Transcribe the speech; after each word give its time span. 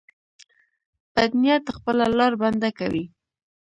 بد 1.13 1.31
نیت 1.41 1.65
خپله 1.75 2.05
لار 2.17 2.33
بنده 2.41 2.69
کوي. 2.79 3.05